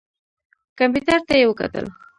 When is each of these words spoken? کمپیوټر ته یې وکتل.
کمپیوټر 0.79 1.19
ته 1.27 1.33
یې 1.39 1.45
وکتل. 1.47 1.85